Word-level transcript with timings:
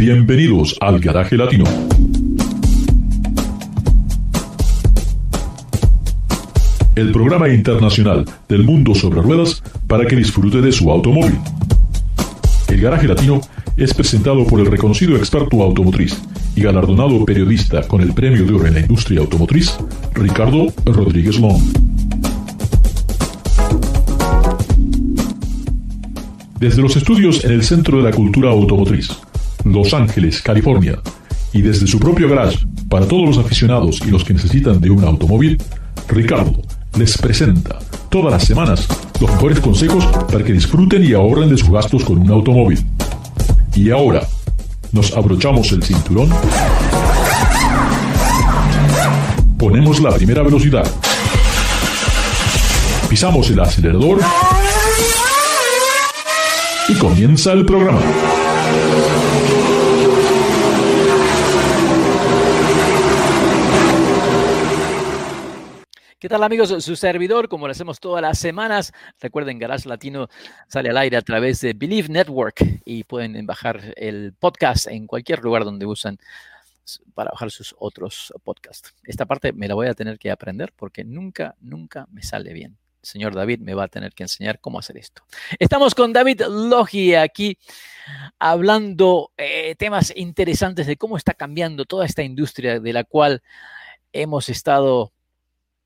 Bienvenidos 0.00 0.78
al 0.80 0.98
Garaje 0.98 1.36
Latino. 1.36 1.64
El 6.94 7.12
programa 7.12 7.50
internacional 7.50 8.24
del 8.48 8.64
mundo 8.64 8.94
sobre 8.94 9.20
ruedas 9.20 9.62
para 9.86 10.06
que 10.06 10.16
disfrute 10.16 10.62
de 10.62 10.72
su 10.72 10.90
automóvil. 10.90 11.38
El 12.68 12.80
Garaje 12.80 13.08
Latino 13.08 13.42
es 13.76 13.92
presentado 13.92 14.46
por 14.46 14.60
el 14.60 14.66
reconocido 14.68 15.18
experto 15.18 15.62
automotriz 15.62 16.18
y 16.56 16.62
galardonado 16.62 17.22
periodista 17.26 17.82
con 17.82 18.00
el 18.00 18.14
Premio 18.14 18.46
de 18.46 18.54
Oro 18.54 18.66
en 18.68 18.72
la 18.72 18.80
Industria 18.80 19.20
Automotriz, 19.20 19.76
Ricardo 20.14 20.72
Rodríguez 20.86 21.38
Long. 21.38 21.60
Desde 26.58 26.80
los 26.80 26.96
estudios 26.96 27.44
en 27.44 27.52
el 27.52 27.62
Centro 27.62 27.98
de 27.98 28.04
la 28.04 28.12
Cultura 28.12 28.48
Automotriz, 28.48 29.10
Los 29.64 29.94
Ángeles, 29.94 30.40
California, 30.42 31.00
y 31.52 31.62
desde 31.62 31.86
su 31.86 31.98
propio 31.98 32.28
garage 32.28 32.58
para 32.88 33.06
todos 33.06 33.36
los 33.36 33.38
aficionados 33.44 34.00
y 34.06 34.10
los 34.10 34.24
que 34.24 34.34
necesitan 34.34 34.80
de 34.80 34.90
un 34.90 35.04
automóvil, 35.04 35.60
Ricardo 36.08 36.62
les 36.96 37.16
presenta 37.18 37.78
todas 38.08 38.32
las 38.32 38.44
semanas 38.44 38.86
los 39.20 39.30
mejores 39.30 39.60
consejos 39.60 40.04
para 40.30 40.42
que 40.42 40.52
disfruten 40.52 41.04
y 41.04 41.12
ahorren 41.12 41.48
de 41.48 41.58
sus 41.58 41.70
gastos 41.70 42.04
con 42.04 42.18
un 42.18 42.30
automóvil. 42.30 42.84
Y 43.74 43.90
ahora, 43.90 44.26
nos 44.92 45.16
abrochamos 45.16 45.70
el 45.72 45.82
cinturón, 45.82 46.30
ponemos 49.56 50.00
la 50.00 50.10
primera 50.12 50.42
velocidad, 50.42 50.90
pisamos 53.08 53.50
el 53.50 53.60
acelerador 53.60 54.20
y 56.88 56.94
comienza 56.94 57.52
el 57.52 57.64
programa. 57.64 58.00
¿Qué 66.20 66.28
tal 66.28 66.42
amigos? 66.42 66.84
Su 66.84 66.96
servidor, 66.96 67.48
como 67.48 67.66
lo 67.66 67.70
hacemos 67.70 67.98
todas 67.98 68.20
las 68.20 68.38
semanas, 68.38 68.92
recuerden, 69.20 69.58
Garage 69.58 69.88
Latino 69.88 70.28
sale 70.68 70.90
al 70.90 70.98
aire 70.98 71.16
a 71.16 71.22
través 71.22 71.62
de 71.62 71.72
Believe 71.72 72.10
Network 72.10 72.62
y 72.84 73.04
pueden 73.04 73.46
bajar 73.46 73.94
el 73.96 74.34
podcast 74.38 74.88
en 74.88 75.06
cualquier 75.06 75.42
lugar 75.42 75.64
donde 75.64 75.86
usan 75.86 76.18
para 77.14 77.30
bajar 77.30 77.50
sus 77.50 77.74
otros 77.78 78.34
podcasts. 78.44 78.94
Esta 79.02 79.24
parte 79.24 79.54
me 79.54 79.66
la 79.66 79.74
voy 79.74 79.86
a 79.86 79.94
tener 79.94 80.18
que 80.18 80.30
aprender 80.30 80.74
porque 80.76 81.04
nunca, 81.04 81.56
nunca 81.58 82.06
me 82.12 82.22
sale 82.22 82.52
bien. 82.52 82.76
Señor 83.00 83.34
David 83.34 83.60
me 83.60 83.72
va 83.72 83.84
a 83.84 83.88
tener 83.88 84.12
que 84.12 84.24
enseñar 84.24 84.60
cómo 84.60 84.78
hacer 84.78 84.98
esto. 84.98 85.22
Estamos 85.58 85.94
con 85.94 86.12
David 86.12 86.42
Logi 86.42 87.14
aquí 87.14 87.56
hablando 88.38 89.32
eh, 89.38 89.74
temas 89.76 90.12
interesantes 90.14 90.86
de 90.86 90.98
cómo 90.98 91.16
está 91.16 91.32
cambiando 91.32 91.86
toda 91.86 92.04
esta 92.04 92.22
industria 92.22 92.78
de 92.78 92.92
la 92.92 93.04
cual 93.04 93.42
hemos 94.12 94.50
estado 94.50 95.14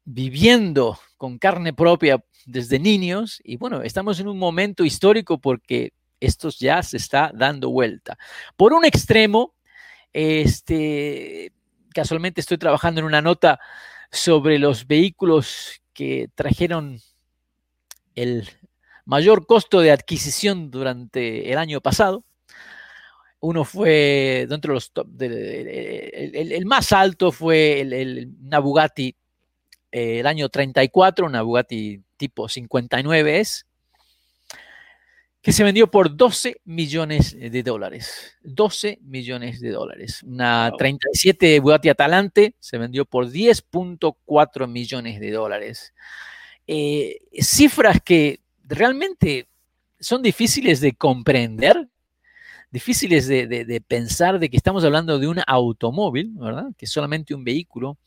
viviendo 0.04 0.98
con 1.16 1.38
carne 1.38 1.72
propia 1.72 2.22
desde 2.47 2.78
niños 2.78 3.41
y 3.44 3.56
bueno, 3.56 3.82
estamos 3.82 4.20
en 4.20 4.28
un 4.28 4.38
momento 4.38 4.84
histórico 4.84 5.38
porque 5.38 5.92
esto 6.20 6.50
ya 6.50 6.82
se 6.82 6.97
está 6.97 7.31
dando 7.34 7.70
vuelta. 7.70 8.19
Por 8.56 8.72
un 8.72 8.84
extremo, 8.84 9.54
este, 10.12 11.53
casualmente 11.92 12.41
estoy 12.41 12.59
trabajando 12.59 13.00
en 13.00 13.06
una 13.06 13.22
nota 13.22 13.59
sobre 14.10 14.59
los 14.59 14.87
vehículos 14.87 15.81
que 15.92 16.28
trajeron 16.34 17.00
el 18.15 18.48
mayor 19.04 19.47
costo 19.47 19.81
de 19.81 19.92
adquisición 19.92 20.71
durante 20.71 21.50
el 21.53 21.59
año 21.59 21.81
pasado. 21.81 22.25
Uno 23.41 23.65
fue, 23.65 24.47
dentro 24.48 24.72
de 24.72 24.75
los 24.75 24.92
top, 24.92 25.06
el, 25.21 26.65
más 26.65 26.92
alto 26.92 27.31
fue 27.31 27.81
el, 27.81 27.92
el 27.92 28.32
eh, 29.97 30.19
el 30.19 30.27
año 30.27 30.49
34, 30.49 31.25
una 31.25 31.43
Bugatti 31.43 32.03
tipo 32.16 32.49
59 32.49 33.38
es, 33.38 33.65
que 35.41 35.53
se 35.53 35.62
vendió 35.62 35.88
por 35.88 36.16
12 36.16 36.56
millones 36.65 37.37
de 37.38 37.62
dólares. 37.62 38.37
12 38.43 38.99
millones 39.03 39.60
de 39.60 39.71
dólares. 39.71 40.25
Una 40.25 40.72
37 40.77 41.60
Bugatti 41.60 41.91
Atalante 41.91 42.56
se 42.59 42.77
vendió 42.77 43.04
por 43.04 43.31
10.4 43.31 44.66
millones 44.66 45.21
de 45.21 45.31
dólares. 45.31 45.94
Eh, 46.66 47.21
cifras 47.38 48.00
que 48.04 48.41
realmente 48.65 49.47
son 50.00 50.22
difíciles 50.22 50.81
de 50.81 50.97
comprender 50.97 51.88
difíciles 52.75 53.29
de, 53.29 53.85
pensar 53.87 54.41
de 54.41 54.51
que 54.51 54.57
estamos 54.57 54.85
hablando 54.85 55.21
de 55.21 55.29
un 55.29 55.41
automóvil, 55.47 56.33
¿verdad? 56.35 56.67
Que 56.77 56.87
es 56.87 56.91
solamente 56.91 57.33
un 57.33 57.45
vehículo. 57.45 57.99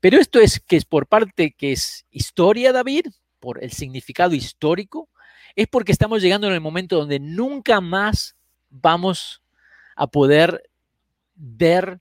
Pero 0.00 0.18
esto 0.18 0.40
es 0.40 0.60
que 0.60 0.76
es 0.76 0.86
por 0.86 1.06
parte 1.06 1.52
que 1.52 1.72
es 1.72 2.06
historia, 2.10 2.72
David, 2.72 3.08
por 3.38 3.62
el 3.62 3.70
significado 3.70 4.34
histórico, 4.34 5.10
es 5.54 5.68
porque 5.68 5.92
estamos 5.92 6.22
llegando 6.22 6.46
en 6.46 6.54
el 6.54 6.62
momento 6.62 6.96
donde 6.96 7.20
nunca 7.20 7.82
más 7.82 8.34
vamos 8.70 9.42
a 9.94 10.06
poder 10.06 10.70
ver 11.34 12.00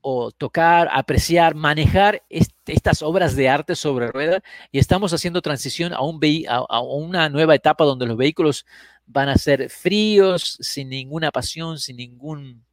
o 0.00 0.30
tocar, 0.30 0.88
apreciar, 0.92 1.56
manejar 1.56 2.22
estas 2.30 3.02
obras 3.02 3.34
de 3.34 3.48
arte 3.48 3.74
sobre 3.74 4.06
ruedas 4.06 4.40
y 4.70 4.78
estamos 4.78 5.12
haciendo 5.12 5.42
transición 5.42 5.92
a, 5.92 6.00
un 6.00 6.20
a 6.48 6.80
una 6.80 7.28
nueva 7.28 7.56
etapa 7.56 7.84
donde 7.84 8.06
los 8.06 8.16
vehículos 8.16 8.66
van 9.06 9.28
a 9.28 9.36
ser 9.36 9.70
fríos, 9.70 10.58
sin 10.60 10.90
ninguna 10.90 11.30
pasión, 11.30 11.78
sin 11.78 11.96
ningún 11.96 12.64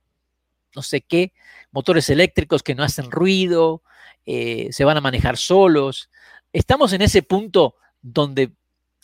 no 0.75 0.81
sé 0.81 1.01
qué, 1.01 1.33
motores 1.71 2.09
eléctricos 2.09 2.63
que 2.63 2.75
no 2.75 2.83
hacen 2.83 3.11
ruido, 3.11 3.83
eh, 4.25 4.69
se 4.71 4.85
van 4.85 4.97
a 4.97 5.01
manejar 5.01 5.37
solos. 5.37 6.09
¿Estamos 6.51 6.93
en 6.93 7.01
ese 7.01 7.21
punto 7.21 7.75
donde 8.01 8.51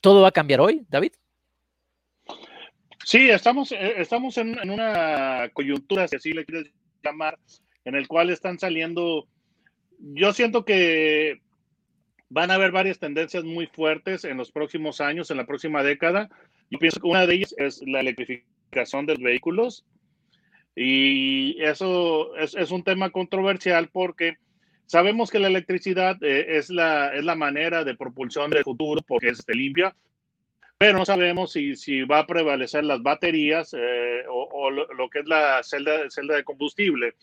todo 0.02 0.22
va 0.22 0.30
a 0.30 0.34
cambiar 0.34 0.62
hoy, 0.62 0.86
David? 0.90 1.12
Sí, 3.06 3.30
estamos, 3.30 3.72
eh, 3.72 3.96
estamos 3.98 4.38
en, 4.38 4.70
una 4.70 5.50
coyuntura, 5.54 6.08
si 6.08 6.16
así 6.16 6.32
le 6.32 6.46
quieres 6.46 6.72
llamar, 7.04 7.38
en 7.86 7.96
el 7.96 8.08
cual 8.08 8.30
están 8.30 8.60
saliendo, 8.60 9.28
yo 10.00 10.34
siento 10.34 10.66
que 10.66 11.42
van 12.30 12.52
a 12.52 12.56
haber 12.56 12.72
varias 12.72 13.00
tendencias 13.00 13.44
muy 13.44 13.68
fuertes 13.68 14.24
en 14.24 14.38
los 14.38 14.52
próximos 14.52 15.02
años, 15.02 15.32
en 15.32 15.38
la 15.38 15.46
próxima 15.46 15.84
década, 15.84 16.30
yo 16.70 16.78
pienso 16.78 17.00
que 17.00 17.08
una 17.08 17.26
de 17.26 17.36
ellas 17.36 17.56
es 17.58 17.82
la 17.86 18.02
electrificación 18.02 19.06
de 19.06 19.14
los 19.14 19.24
vehículos 19.24 19.86
y 20.76 21.62
eso 21.62 22.36
es, 22.38 22.72
un 22.72 22.84
tema 22.84 23.10
controversial 23.10 23.90
porque 23.92 24.38
sabemos 24.86 25.32
que 25.32 25.40
la 25.40 25.48
electricidad 25.48 26.22
eh, 26.24 26.58
es, 26.58 26.70
la, 26.70 27.14
es 27.16 27.26
la 27.26 27.36
manera 27.36 27.84
de 27.84 27.96
propulsión 27.96 28.52
del 28.52 28.64
futuro 28.64 29.02
porque 29.02 29.30
es 29.30 29.44
limpia, 29.48 29.96
pero 30.78 30.98
no 30.98 31.06
sabemos 31.06 31.52
si, 31.52 31.76
si 31.76 32.04
va 32.04 32.20
a 32.20 32.28
prevalecer 32.28 32.86
las 32.86 33.02
baterías 33.02 33.76
eh, 33.78 34.24
o, 34.30 34.70
lo, 34.70 35.10
que 35.10 35.20
es 35.20 35.28
la 35.28 35.62
celda, 35.64 36.10
celda 36.10 36.36
de 36.36 36.44
combustible. 36.44 37.16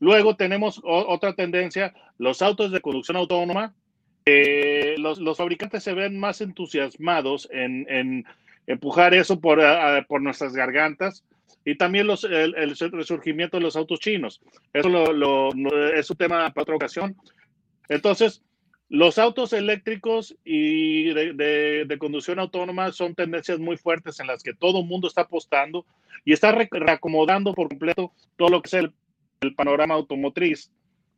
Luego 0.00 0.34
tenemos 0.34 0.80
otra 0.84 1.34
tendencia, 1.34 1.92
los 2.18 2.40
autos 2.40 2.72
de 2.72 2.80
conducción 2.80 3.16
autónoma. 3.16 3.74
Los, 4.98 5.18
los, 5.18 5.36
fabricantes 5.36 5.82
se 5.82 5.94
ven 5.94 6.18
más 6.18 6.40
entusiasmados 6.40 7.48
en, 7.52 7.86
en 7.88 8.24
empujar 8.66 9.14
eso 9.14 9.40
por, 9.40 9.60
por 10.06 10.22
nuestras 10.22 10.52
gargantas 10.54 11.24
y 11.64 11.76
también 11.76 12.06
los, 12.06 12.24
el, 12.24 12.76
resurgimiento 12.92 13.56
de 13.56 13.62
los 13.62 13.76
autos 13.76 14.00
chinos. 14.00 14.40
Eso 14.72 14.88
lo, 14.88 15.50
es 15.92 16.10
un 16.10 16.16
tema 16.16 16.50
para 16.52 16.62
otra 16.62 16.76
ocasión. 16.76 17.16
Entonces, 17.88 18.42
los 18.88 19.18
autos 19.18 19.52
eléctricos 19.52 20.34
y 20.44 21.12
de, 21.12 21.84
de, 21.86 21.98
conducción 21.98 22.38
autónoma 22.38 22.90
son 22.92 23.14
tendencias 23.14 23.58
muy 23.58 23.76
fuertes 23.76 24.18
en 24.20 24.28
las 24.28 24.42
que 24.42 24.54
todo 24.54 24.80
el 24.80 24.86
mundo 24.86 25.08
está 25.08 25.22
apostando 25.22 25.84
y 26.24 26.32
está 26.32 26.52
reacomodando 26.52 27.52
por 27.52 27.68
completo 27.68 28.12
todo 28.36 28.48
lo 28.48 28.62
que 28.62 28.68
es 28.68 28.74
el, 28.74 28.92
el 29.40 29.54
panorama 29.54 29.94
automotriz. 29.94 30.70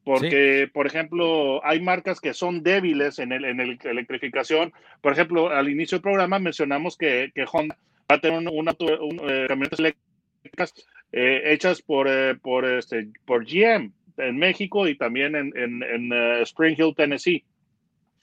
Porque, 0.04 0.68
por 0.72 0.86
ejemplo, 0.86 1.64
hay 1.64 1.80
marcas 1.80 2.20
que 2.20 2.32
son 2.32 2.62
débiles 2.62 3.18
en, 3.18 3.32
el, 3.32 3.44
en 3.44 3.58
la 3.58 3.90
electrificación. 3.90 4.72
Por 5.02 5.12
ejemplo, 5.12 5.50
al 5.50 5.68
inicio 5.68 5.98
del 5.98 6.02
programa 6.02 6.38
mencionamos 6.38 6.96
que, 6.96 7.30
que 7.34 7.44
Honda 7.50 7.76
va 8.10 8.16
a 8.16 8.20
tener 8.20 8.48
una, 8.50 8.72
eh, 8.72 9.44
camionetas 9.46 9.78
eléctricas 9.78 10.74
eh, 11.12 11.42
hechas 11.46 11.82
por, 11.82 12.08
eh, 12.08 12.34
por, 12.36 12.64
este, 12.64 13.08
por 13.26 13.44
GM 13.44 13.92
en 14.16 14.38
México 14.38 14.88
y 14.88 14.96
también 14.96 15.34
en, 15.36 15.52
en, 15.56 16.12
Spring 16.42 16.76
Hill, 16.78 16.94
Tennessee. 16.96 17.44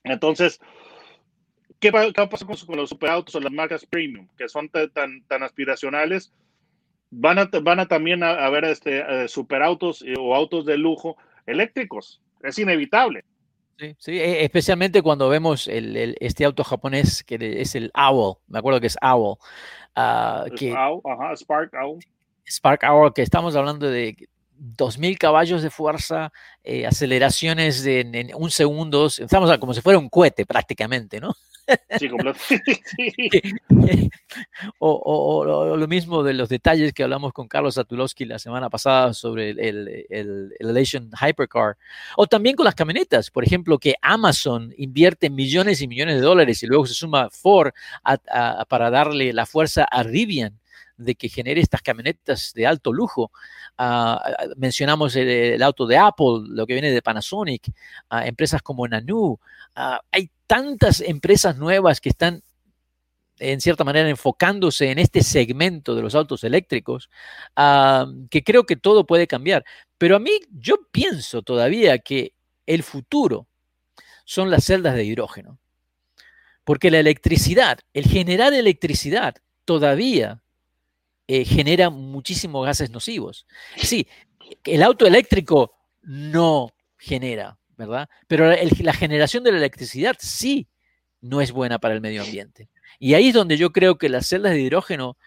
Entonces, 0.03 0.59
¿qué 1.79 1.91
va, 1.91 2.06
a 2.06 2.29
pasar 2.29 2.47
con, 2.47 2.75
los 2.75 2.89
superautos 2.89 3.35
o 3.35 3.39
las 3.39 3.51
marcas 3.51 3.85
premium, 3.85 4.27
que 4.38 4.50
son 4.50 4.69
tan, 4.69 5.21
tan 5.27 5.44
aspiracionales? 5.44 6.33
Van 7.09 7.39
a, 7.39 7.45
van 7.62 7.79
a 7.79 7.88
también 7.88 8.24
a, 8.24 8.47
a 8.47 8.59
este, 8.69 9.27
superautos 9.27 10.03
o 10.19 10.35
autos 10.35 10.65
de 10.65 10.77
lujo 10.77 11.18
eléctricos. 11.47 12.21
Es 12.44 12.59
inevitable. 12.59 13.23
Sí, 13.79 13.95
sí, 13.99 14.19
e, 14.19 14.44
especialmente 14.44 15.01
cuando 15.01 15.29
vemos 15.29 15.67
el, 15.67 16.15
este 16.19 16.45
auto 16.45 16.63
japonés 16.63 17.23
que 17.23 17.61
es 17.61 17.75
el 17.75 17.91
Owl, 17.94 18.38
me 18.47 18.59
acuerdo 18.59 18.79
que 18.79 18.88
es 18.88 18.97
Owl. 19.01 19.38
Ah, 19.95 20.45
que, 20.55 20.75
Spark 21.35 21.73
Owl. 21.73 21.99
Spark 22.47 22.83
Owl, 22.83 23.13
que 23.13 23.21
estamos 23.21 23.55
hablando 23.55 23.89
de 23.89 24.15
2.000 24.59 25.17
caballos 25.17 25.61
de 25.61 25.69
fuerza, 25.69 26.31
eh, 26.63 26.85
aceleraciones 26.85 27.83
de, 27.83 28.01
en, 28.01 28.31
un 28.35 28.50
segundo, 28.50 29.07
estamos 29.07 29.55
como 29.57 29.73
si 29.73 29.81
fuera 29.81 30.00
un 30.00 30.09
cohete 30.09 30.45
prácticamente, 30.45 31.19
¿no? 31.19 31.35
Sí, 31.99 32.09
o, 34.79 35.75
lo 35.75 35.87
mismo 35.87 36.23
de 36.23 36.33
los 36.33 36.49
detalles 36.49 36.93
que 36.93 37.03
hablamos 37.03 37.33
con 37.33 37.47
Carlos 37.47 37.75
Zatulowski 37.75 38.25
la 38.25 38.39
semana 38.39 38.69
pasada 38.69 39.13
sobre 39.13 39.49
el, 39.51 40.05
el, 40.09 40.53
Elation 40.59 41.09
Hypercar. 41.19 41.77
O 42.15 42.27
también 42.27 42.55
con 42.55 42.65
las 42.65 42.75
camionetas. 42.75 43.31
Por 43.31 43.43
ejemplo, 43.43 43.77
que 43.79 43.95
Amazon 44.01 44.73
invierte 44.77 45.29
millones 45.29 45.81
y 45.81 45.87
millones 45.87 46.15
de 46.15 46.21
dólares 46.21 46.63
y 46.63 46.67
luego 46.67 46.85
se 46.85 46.93
suma 46.93 47.29
Ford 47.29 47.71
para 48.69 48.89
darle 48.89 49.33
la 49.33 49.45
fuerza 49.45 49.83
a 49.83 50.03
Rivian 50.03 50.59
de 50.97 51.15
que 51.15 51.29
genere 51.29 51.62
estas 51.62 51.81
camionetas 51.81 52.53
de 52.53 52.68
alto 52.68 52.91
lujo. 52.91 53.31
Ah, 53.77 54.21
ah, 54.24 54.45
mencionamos 54.57 55.15
el, 55.15 55.62
auto 55.62 55.85
de 55.85 55.97
Apple, 55.97 56.44
lo 56.47 56.65
que 56.65 56.74
viene 56.74 56.91
de 56.91 57.01
Panasonic, 57.01 57.69
uh, 58.12 58.18
empresas 58.25 58.62
como 58.62 58.88
Nanu. 58.88 59.39
hay 60.12 60.31
tantas 60.47 61.01
empresas 61.01 61.57
nuevas 61.57 62.01
que 62.01 62.09
están 62.09 62.41
en 63.39 63.62
cierta 63.62 63.83
manera 63.83 64.09
enfocándose 64.09 64.91
en 64.91 65.00
este 65.00 65.21
segmento 65.21 65.95
de 65.95 66.01
los 66.01 66.15
autos 66.15 66.44
eléctricos, 66.44 67.09
que 68.29 68.44
creo 68.44 68.65
que 68.65 68.75
todo 68.75 69.06
puede 69.06 69.27
cambiar. 69.27 69.63
Pero 69.97 70.15
a 70.15 70.19
mí 70.19 70.31
yo 70.51 70.77
pienso 70.91 71.41
todavía 71.41 72.00
que 72.00 72.33
el 72.65 72.83
futuro 72.83 73.47
son 74.25 74.51
las 74.51 74.65
celdas 74.65 74.95
de 74.95 75.06
hidrógeno. 75.06 75.59
Porque 76.63 76.91
la 76.91 77.00
electricidad, 77.00 77.79
el 77.94 78.06
generar 78.06 78.53
electricidad 78.53 79.35
todavía 79.63 80.44
eh, 81.27 81.45
genera 81.45 81.89
muchísimos 81.89 82.65
gases 82.65 82.89
nocivos. 82.89 83.45
Sí, 83.75 84.07
el 84.63 84.83
auto 84.83 85.06
eléctrico 85.06 85.74
no 86.01 86.74
genera, 86.97 87.59
¿verdad? 87.75 88.09
Pero 88.27 88.50
la 88.50 88.94
generación 88.94 89.44
de 89.44 89.51
la 89.51 89.57
electricidad 89.57 90.15
sí 90.19 90.68
no 91.21 91.41
es 91.41 91.51
buena 91.51 91.79
para 91.79 91.94
el 91.94 92.01
medio 92.01 92.24
ambiente. 92.24 92.69
Y 93.00 93.13
ahí 93.13 93.29
es 93.29 93.33
donde 93.33 93.57
yo 93.57 93.71
creo 93.71 93.97
que 93.97 94.09
las 94.09 94.27
celdas 94.27 94.53
de 94.53 94.62
hidrógeno 94.62 95.18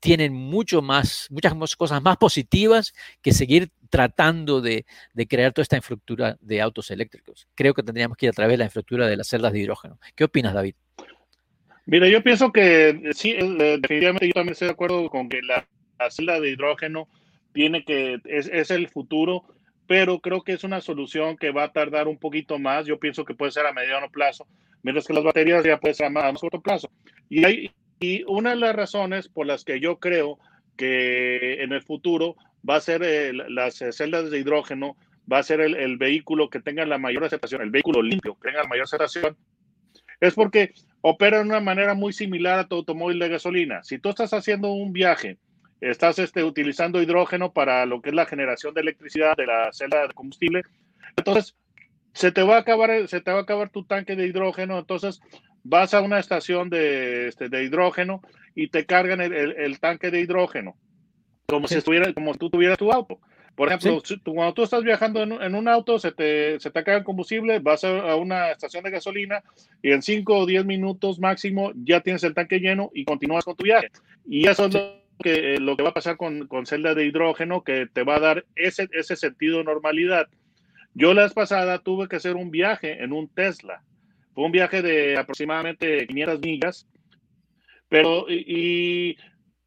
tienen 0.00 0.32
mucho 0.32 0.80
más, 0.80 1.26
muchas 1.30 1.54
cosas 1.76 2.02
más 2.02 2.16
positivas 2.16 2.94
que 3.20 3.32
seguir 3.32 3.72
tratando 3.90 4.60
de, 4.60 4.86
de, 5.14 5.26
crear 5.26 5.52
toda 5.52 5.62
esta 5.64 5.76
infraestructura 5.76 6.36
de 6.40 6.60
autos 6.60 6.90
eléctricos. 6.90 7.48
Creo 7.54 7.74
que 7.74 7.82
tendríamos 7.82 8.16
que 8.16 8.26
ir 8.26 8.30
a 8.30 8.34
través 8.34 8.52
de 8.52 8.58
la 8.58 8.64
infraestructura 8.66 9.08
de 9.08 9.16
las 9.16 9.26
celdas 9.26 9.52
de 9.52 9.60
hidrógeno. 9.60 9.98
¿Qué 10.14 10.24
opinas, 10.24 10.54
David? 10.54 10.74
Mira, 11.90 12.06
yo 12.06 12.22
pienso 12.22 12.52
que 12.52 12.90
eh, 12.90 13.14
sí, 13.14 13.30
eh, 13.30 13.78
definitivamente 13.80 14.26
yo 14.26 14.34
también 14.34 14.52
estoy 14.52 14.68
de 14.68 14.72
acuerdo 14.72 15.08
con 15.08 15.26
que 15.30 15.40
la, 15.40 15.66
celda 16.10 16.38
de 16.38 16.50
hidrógeno 16.50 17.08
tiene 17.54 17.82
que, 17.82 18.20
es, 18.26 18.70
el 18.70 18.88
futuro, 18.88 19.44
pero 19.86 20.20
creo 20.20 20.42
que 20.42 20.52
es 20.52 20.64
una 20.64 20.82
solución 20.82 21.38
que 21.38 21.50
va 21.50 21.64
a 21.64 21.72
tardar 21.72 22.06
un 22.06 22.18
poquito 22.18 22.58
más. 22.58 22.84
Yo 22.84 23.00
pienso 23.00 23.24
que 23.24 23.34
puede 23.34 23.52
ser 23.52 23.64
a 23.64 23.72
mediano 23.72 24.10
plazo, 24.10 24.46
mientras 24.82 25.06
que 25.06 25.14
las 25.14 25.24
baterías 25.24 25.64
ya 25.64 25.80
pueden 25.80 25.94
ser 25.94 26.08
a 26.08 26.10
más, 26.10 26.38
corto 26.38 26.60
plazo. 26.60 26.90
Y, 27.30 27.46
hay, 27.46 27.70
y 28.00 28.22
una 28.24 28.50
de 28.50 28.56
las 28.56 28.76
razones 28.76 29.30
por 29.30 29.46
las 29.46 29.64
que 29.64 29.80
yo 29.80 29.98
creo 29.98 30.38
que 30.76 31.62
en 31.62 31.72
el 31.72 31.80
futuro 31.80 32.36
va 32.68 32.76
a 32.76 32.80
ser 32.82 33.02
eh, 33.02 33.32
las 33.32 33.76
celdas 33.92 34.30
de 34.30 34.38
hidrógeno, 34.38 34.98
va 35.30 35.38
a 35.38 35.42
ser 35.42 35.62
el, 35.62 35.74
el, 35.74 35.96
vehículo 35.96 36.50
que 36.50 36.60
tenga 36.60 36.84
la 36.84 36.98
mayor 36.98 37.24
aceptación, 37.24 37.62
el 37.62 37.70
vehículo 37.70 38.02
limpio, 38.02 38.34
que 38.34 38.50
tenga 38.50 38.62
la 38.64 38.68
mayor 38.68 38.84
aceptación, 38.84 39.38
es 40.20 40.34
porque 40.34 40.74
opera 41.00 41.38
de 41.38 41.44
una 41.44 41.60
manera 41.60 41.94
muy 41.94 42.12
similar 42.12 42.58
a 42.58 42.66
tu 42.66 42.76
automóvil 42.76 43.18
de 43.18 43.28
gasolina. 43.28 43.82
Si 43.82 43.98
tú 43.98 44.08
estás 44.08 44.32
haciendo 44.32 44.72
un 44.72 44.92
viaje, 44.92 45.38
estás 45.80 46.18
este, 46.18 46.44
utilizando 46.44 47.00
hidrógeno 47.00 47.52
para 47.52 47.86
lo 47.86 48.00
que 48.02 48.10
es 48.10 48.14
la 48.14 48.26
generación 48.26 48.74
de 48.74 48.80
electricidad 48.80 49.36
de 49.36 49.46
la 49.46 49.72
celda 49.72 50.06
de 50.06 50.14
combustible, 50.14 50.62
entonces 51.16 51.56
se 52.12 52.32
te 52.32 52.42
va 52.42 52.56
a 52.56 52.60
acabar, 52.60 53.06
se 53.08 53.20
te 53.20 53.30
va 53.30 53.38
a 53.38 53.42
acabar 53.42 53.70
tu 53.70 53.84
tanque 53.84 54.16
de 54.16 54.26
hidrógeno, 54.26 54.78
entonces 54.78 55.20
vas 55.62 55.94
a 55.94 56.00
una 56.00 56.18
estación 56.18 56.70
de, 56.70 57.28
este, 57.28 57.46
hidrógeno 57.62 58.22
y 58.54 58.68
te 58.68 58.86
cargan 58.86 59.20
el, 59.20 59.78
tanque 59.80 60.10
de 60.10 60.20
hidrógeno, 60.20 60.76
como 61.46 61.68
si 61.68 61.76
estuviera, 61.76 62.12
como 62.12 62.34
tú 62.34 62.50
tuvieras 62.50 62.78
tu 62.78 62.90
auto. 62.90 63.20
Por 63.58 63.66
ejemplo, 63.66 64.00
cuando 64.24 64.54
tú 64.54 64.62
estás 64.62 64.84
viajando 64.84 65.20
en, 65.20 65.54
un 65.56 65.66
auto, 65.66 65.98
se 65.98 66.12
te, 66.12 66.60
se 66.60 66.70
te 66.70 66.78
acaba 66.78 66.98
el 66.98 67.02
combustible, 67.02 67.58
vas 67.58 67.82
a, 67.82 68.14
una 68.14 68.52
estación 68.52 68.84
de 68.84 68.92
gasolina 68.92 69.42
y 69.82 69.90
en 69.90 70.00
5 70.00 70.32
o 70.32 70.46
10 70.46 70.64
minutos 70.64 71.18
máximo 71.18 71.72
ya 71.74 72.00
tienes 72.00 72.22
el 72.22 72.34
tanque 72.34 72.60
lleno 72.60 72.92
y 72.94 73.04
continúas 73.04 73.44
con 73.44 73.56
tu 73.56 73.64
viaje. 73.64 73.90
Y 74.28 74.46
eso 74.46 74.66
es 74.66 74.74
lo 74.74 75.02
que, 75.20 75.54
eh, 75.54 75.58
lo 75.58 75.76
que 75.76 75.82
va 75.82 75.88
a 75.88 75.94
pasar 75.94 76.16
con, 76.16 76.46
con 76.46 76.66
celda 76.66 76.94
de 76.94 77.06
hidrógeno, 77.06 77.64
que 77.64 77.88
te 77.92 78.04
va 78.04 78.18
a 78.18 78.20
dar 78.20 78.44
ese, 78.54 78.88
ese 78.92 79.16
sentido 79.16 79.58
de 79.58 79.64
normalidad. 79.64 80.28
Yo 80.94 81.12
la 81.12 81.24
vez 81.24 81.32
pasada 81.32 81.80
tuve 81.80 82.06
que 82.06 82.14
hacer 82.14 82.36
un 82.36 82.52
viaje 82.52 83.02
en 83.02 83.12
un 83.12 83.26
Tesla. 83.26 83.82
Fue 84.36 84.44
un 84.44 84.52
viaje 84.52 84.82
de 84.82 85.18
aproximadamente 85.18 86.06
500 86.06 86.40
millas, 86.42 86.86
pero 87.88 88.26
y 88.28 89.16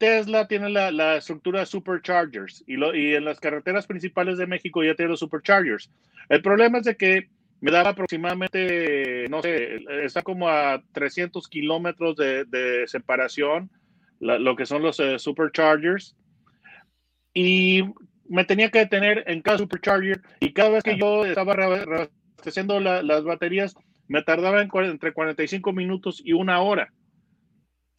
Tesla 0.02 0.48
tiene 0.48 0.68
la, 0.68 1.16
estructura 1.16 1.64
superchargers 1.64 2.64
y, 2.66 2.74
y 2.74 3.14
en 3.14 3.24
las 3.24 3.38
carreteras 3.38 3.86
principales 3.86 4.36
de 4.36 4.48
México 4.48 4.82
ya 4.82 4.96
tiene 4.96 5.10
los 5.10 5.20
superchargers. 5.20 5.92
El 6.28 6.42
problema 6.42 6.78
es 6.78 6.84
de 6.86 6.96
que 6.96 7.28
me 7.60 7.70
daba 7.70 7.90
aproximadamente, 7.90 9.28
no 9.30 9.40
sé, 9.42 9.76
está 10.02 10.22
como 10.22 10.48
a 10.48 10.82
300 10.90 11.46
kilómetros 11.46 12.16
de, 12.16 12.82
separación, 12.88 13.70
lo 14.18 14.56
que 14.56 14.66
son 14.66 14.82
los 14.82 14.98
eh, 14.98 15.20
superchargers. 15.20 16.16
Y 17.32 17.84
me 18.28 18.44
tenía 18.44 18.72
que 18.72 18.80
detener 18.80 19.22
en 19.28 19.40
cada 19.40 19.58
supercharger 19.58 20.20
y 20.40 20.52
cada 20.52 20.70
vez 20.70 20.82
que 20.82 20.98
yo 20.98 21.24
estaba 21.24 21.54
reabasteciendo 21.54 22.80
las 22.80 23.22
baterías, 23.22 23.76
me 24.08 24.24
tardaba 24.24 24.62
entre 24.62 25.12
45 25.12 25.72
minutos 25.72 26.20
y 26.24 26.32
una 26.32 26.60
hora. 26.60 26.92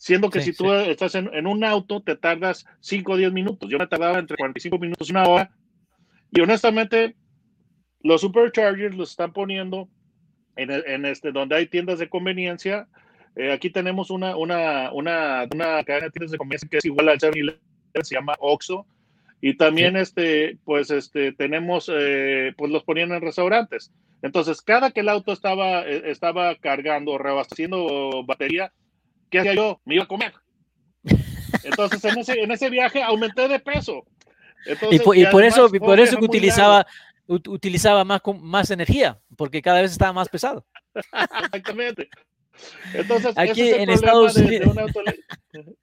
Siendo 0.03 0.29
que 0.29 0.41
si 0.41 0.51
tú 0.51 0.69
estás 0.73 1.15
en, 1.15 1.47
un 1.47 1.63
auto, 1.63 2.01
te 2.01 2.17
tardas 2.17 2.65
5 2.81 3.13
o 3.13 3.15
10 3.15 3.31
minutos. 3.31 3.69
Yo 3.69 3.77
me 3.77 3.87
tardaba 3.87 4.19
entre 4.19 4.35
45 4.35 4.77
minutos 4.77 5.07
y 5.07 5.13
una 5.13 5.23
hora. 5.23 5.51
Y 6.29 6.41
honestamente, 6.41 7.15
los 8.01 8.19
superchargers 8.19 8.97
los 8.97 9.11
están 9.11 9.31
poniendo 9.31 9.87
en, 10.57 10.71
en 10.71 11.05
este, 11.05 11.31
donde 11.31 11.55
hay 11.55 11.67
tiendas 11.67 11.99
de 11.99 12.09
conveniencia. 12.09 12.89
Eh, 13.37 13.53
aquí 13.53 13.69
tenemos 13.69 14.09
una, 14.09 14.35
una, 14.35 14.91
una, 14.91 15.47
una, 15.53 15.81
cadena 15.85 16.07
de 16.07 16.11
tiendas 16.11 16.31
de 16.31 16.37
conveniencia 16.37 16.67
que 16.69 16.79
es 16.79 16.85
igual 16.85 17.07
al 17.07 17.21
7 17.21 17.57
se 18.01 18.15
llama 18.15 18.35
Oxxo. 18.39 18.85
Y 19.39 19.55
también 19.55 19.95
este, 19.95 20.57
pues 20.65 20.91
este, 20.91 21.31
tenemos, 21.31 21.89
eh, 21.89 22.53
pues 22.57 22.69
los 22.73 22.83
ponían 22.83 23.13
en 23.13 23.21
restaurantes. 23.21 23.93
Entonces, 24.21 24.61
cada 24.61 24.91
que 24.91 24.99
el 24.99 25.07
auto 25.07 25.31
estaba, 25.31 25.87
eh, 25.87 26.11
estaba 26.11 26.55
cargando, 26.55 27.17
reabasteciendo 27.17 28.25
batería, 28.25 28.73
¿qué 29.33 29.39
hacía 29.39 29.55
yo? 29.55 29.81
Me 29.83 29.95
iba 29.95 30.03
a 30.03 30.07
comer. 30.07 30.33
Entonces, 31.63 32.03
en 32.05 32.19
ese, 32.19 32.33
en 32.39 32.51
ese 32.51 32.69
viaje 32.69 33.01
aumenté 33.01 33.47
de 33.47 33.59
peso. 33.59 34.05
y, 34.91 34.99
por, 34.99 35.43
eso, 35.43 35.69
por 35.69 35.99
eso 35.99 36.17
que 36.17 36.25
utilizaba, 36.25 36.85
utilizaba 37.27 38.05
más, 38.05 38.21
más 38.39 38.69
energía, 38.69 39.19
porque 39.35 39.61
cada 39.61 39.81
vez 39.81 39.91
estaba 39.91 40.13
más 40.13 40.29
pesado. 40.29 40.65
Exactamente. 40.93 42.09
Entonces, 42.93 43.33
aquí 43.35 43.71
en 43.71 43.89
Estados 43.89 44.37
Unidos. 44.37 44.75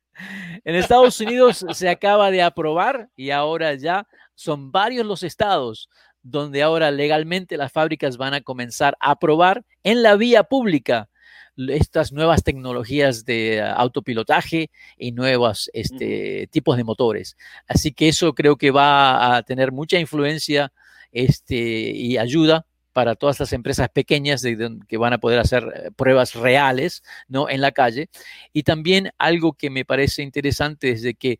en 0.64 0.74
Estados 0.74 1.20
Unidos 1.20 1.66
se 1.72 1.88
acaba 1.88 2.30
de 2.30 2.42
aprobar 2.42 3.08
y 3.16 3.30
ahora 3.30 3.74
ya 3.74 4.06
son 4.34 4.70
varios 4.70 5.04
los 5.06 5.22
estados 5.22 5.88
donde 6.22 6.62
ahora 6.62 6.90
legalmente 6.90 7.56
las 7.56 7.72
fábricas 7.72 8.16
van 8.16 8.34
a 8.34 8.42
comenzar 8.42 8.96
a 9.00 9.12
aprobar 9.12 9.64
en 9.82 10.02
la 10.02 10.16
vía 10.16 10.44
pública 10.44 11.08
estas 11.56 12.12
nuevas 12.12 12.42
tecnologías 12.42 13.24
de 13.24 13.62
autopilotaje 13.62 14.70
y 14.96 15.12
nuevos 15.12 15.70
este, 15.72 16.48
tipos 16.50 16.76
de 16.76 16.84
motores. 16.84 17.36
Así 17.66 17.92
que 17.92 18.08
eso 18.08 18.34
creo 18.34 18.56
que 18.56 18.70
va 18.70 19.36
a 19.36 19.42
tener 19.42 19.72
mucha 19.72 19.98
influencia 19.98 20.72
este, 21.12 21.56
y 21.56 22.16
ayuda 22.16 22.66
para 22.92 23.14
todas 23.14 23.38
las 23.40 23.52
empresas 23.52 23.88
pequeñas 23.88 24.44
que 24.88 24.96
van 24.96 25.12
a 25.12 25.18
poder 25.18 25.38
hacer 25.38 25.72
eh, 25.74 25.90
pruebas 25.96 26.34
reales 26.34 27.02
¿no? 27.28 27.48
en 27.48 27.60
la 27.60 27.72
calle. 27.72 28.08
Y 28.52 28.64
también 28.64 29.10
algo 29.18 29.52
que 29.52 29.70
me 29.70 29.84
parece 29.84 30.22
interesante 30.22 30.90
es 30.90 31.02
de 31.02 31.14
que 31.14 31.38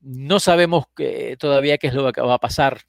no 0.00 0.38
sabemos 0.38 0.86
todavía 1.38 1.78
qué 1.78 1.88
es 1.88 1.94
lo 1.94 2.12
que 2.12 2.20
va 2.20 2.34
a 2.34 2.38
pasar 2.38 2.82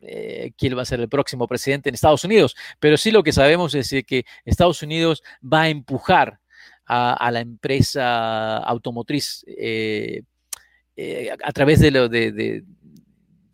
eh, 0.00 0.52
quién 0.56 0.76
va 0.76 0.82
a 0.82 0.86
ser 0.86 1.00
el 1.00 1.08
próximo 1.08 1.46
presidente 1.46 1.88
en 1.88 1.94
Estados 1.94 2.24
Unidos, 2.24 2.56
pero 2.80 2.96
sí 2.96 3.10
lo 3.10 3.22
que 3.22 3.32
sabemos 3.32 3.74
es 3.74 3.90
que 4.06 4.24
Estados 4.44 4.82
Unidos 4.82 5.22
va 5.42 5.62
a 5.62 5.68
empujar 5.68 6.40
a, 6.88 7.30
la 7.32 7.40
empresa 7.40 8.58
automotriz 8.58 9.44
eh, 9.48 10.22
a 11.42 11.52
través 11.52 11.80
de, 11.80 11.90
lo, 11.90 12.08
de, 12.08 12.62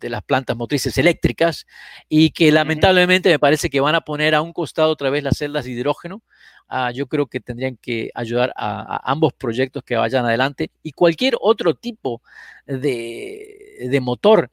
de 0.03 0.09
las 0.09 0.21
plantas 0.21 0.55
motrices 0.55 0.97
eléctricas 0.97 1.65
y 2.07 2.29
que 2.31 2.51
lamentablemente 2.51 3.29
me 3.29 3.39
parece 3.39 3.69
que 3.69 3.79
van 3.79 3.95
a 3.95 4.01
poner 4.01 4.35
a 4.35 4.41
un 4.41 4.53
costado 4.53 4.91
otra 4.91 5.09
vez 5.09 5.23
las 5.23 5.37
celdas 5.37 5.65
de 5.65 5.71
hidrógeno. 5.71 6.21
Ah, 6.67 6.91
yo 6.91 7.07
creo 7.07 7.27
que 7.27 7.39
tendrían 7.39 7.77
que 7.77 8.11
ayudar 8.13 8.53
a, 8.55 9.09
ambos 9.09 9.33
proyectos 9.33 9.83
que 9.83 9.95
vayan 9.95 10.25
adelante 10.25 10.71
y 10.83 10.91
cualquier 10.91 11.35
otro 11.39 11.73
tipo 11.73 12.21
de, 12.65 13.99
motor 14.01 14.51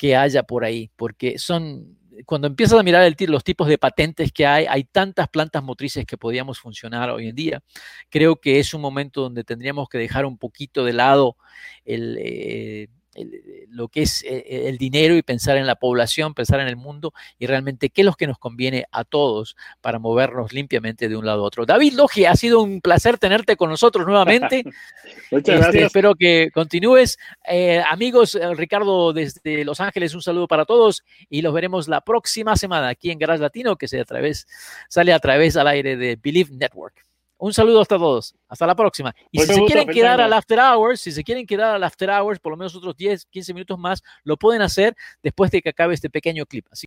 que 0.00 0.16
haya 0.16 0.42
por 0.44 0.64
ahí, 0.64 0.90
porque 0.96 1.38
son, 1.38 1.98
cuando 2.24 2.46
empiezas 2.46 2.80
a 2.80 2.82
mirar 2.82 3.02
el, 3.02 3.14
los 3.30 3.44
tipos 3.44 3.68
de 3.68 3.76
patentes 3.76 4.32
que 4.32 4.46
hay, 4.46 4.64
hay 4.64 4.84
tantas 4.84 5.28
plantas 5.28 5.62
motrices 5.62 6.06
que 6.06 6.16
podíamos 6.16 6.58
funcionar 6.58 7.10
hoy 7.10 7.28
en 7.28 7.36
día. 7.36 7.62
Creo 8.08 8.36
que 8.36 8.58
es 8.58 8.72
un 8.72 8.80
momento 8.80 9.20
donde 9.20 9.44
tendríamos 9.44 9.90
que 9.90 9.98
dejar 9.98 10.24
un 10.24 10.38
poquito 10.38 10.86
de 10.86 10.94
lado 10.94 11.36
el, 11.84 12.16
eh, 12.18 12.88
eh, 13.16 13.66
lo 13.70 13.88
que 13.88 14.02
es 14.02 14.22
eh, 14.22 14.44
eh, 14.46 14.68
el 14.68 14.78
dinero 14.78 15.16
y 15.16 15.22
pensar 15.22 15.56
en 15.56 15.66
la 15.66 15.74
población, 15.74 16.32
pensar 16.32 16.60
en 16.60 16.68
el 16.68 16.76
mundo 16.76 17.12
y 17.38 17.46
realmente 17.46 17.90
qué 17.90 18.02
es 18.02 18.04
lo 18.04 18.12
que 18.14 18.28
nos 18.28 18.38
conviene 18.38 18.84
a 18.92 19.02
todos 19.04 19.56
para 19.80 19.98
movernos 19.98 20.52
limpiamente 20.52 21.08
de 21.08 21.16
un 21.16 21.26
lado 21.26 21.42
a 21.42 21.46
otro. 21.46 21.66
David 21.66 21.94
Logi, 21.94 22.24
ha 22.24 22.36
sido 22.36 22.62
un 22.62 22.80
placer 22.80 23.18
tenerte 23.18 23.56
con 23.56 23.68
nosotros 23.68 24.06
nuevamente. 24.06 24.62
Muchas 25.32 25.54
este, 25.54 25.56
gracias. 25.56 25.84
Espero 25.86 26.14
que 26.14 26.50
continúes. 26.52 27.18
amigos, 27.90 28.38
Ricardo 28.54 29.12
desde 29.12 29.64
Los 29.64 29.80
Ángeles, 29.80 30.14
un 30.14 30.22
saludo 30.22 30.46
para 30.46 30.64
todos 30.64 31.02
y 31.28 31.42
los 31.42 31.52
veremos 31.52 31.88
la 31.88 32.00
próxima 32.02 32.56
semana 32.56 32.88
aquí 32.88 33.10
en 33.10 33.18
Garage 33.18 33.42
Latino, 33.42 33.76
que 33.76 33.88
se 33.88 34.00
a 34.00 34.04
través, 34.04 34.46
sale 34.88 35.12
a 35.12 35.18
través 35.18 35.56
al 35.56 35.66
aire 35.66 35.96
de 35.96 36.16
Believe 36.16 36.54
Network. 36.54 37.09
Un 37.40 37.54
saludo 37.54 37.80
hasta 37.80 37.96
todos. 37.96 38.34
Hasta 38.48 38.66
la 38.66 38.74
próxima. 38.76 39.14
Y 39.30 39.40
si 39.40 39.46
se 39.46 39.64
quieren 39.64 39.88
quedar 39.88 40.20
al 40.20 40.32
after 40.34 40.58
hours, 40.58 41.00
si 41.00 41.10
se 41.10 41.24
quieren 41.24 41.46
quedar 41.46 41.74
al 41.74 41.82
after 41.82 42.10
hours, 42.10 42.38
por 42.38 42.52
lo 42.52 42.58
menos 42.58 42.76
otros 42.76 42.94
10, 42.96 43.24
15 43.26 43.54
minutos 43.54 43.78
más, 43.78 44.02
lo 44.24 44.36
pueden 44.36 44.60
hacer 44.60 44.94
después 45.22 45.50
de 45.50 45.62
que 45.62 45.70
acabe 45.70 45.94
este 45.94 46.10
pequeño 46.10 46.44
clip. 46.44 46.66
Así 46.70 46.86